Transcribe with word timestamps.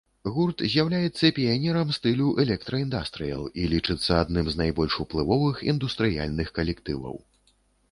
Гурт 0.35 0.61
з'яўляецца 0.75 1.29
піянерам 1.39 1.91
стылю 1.97 2.29
электра-індастрыял 2.45 3.43
і 3.63 3.67
лічыцца 3.75 4.11
адным 4.23 4.45
з 4.55 4.59
найбольш 4.65 4.93
уплывовых 5.07 5.63
індустрыяльных 5.71 6.47
калектываў. 6.59 7.15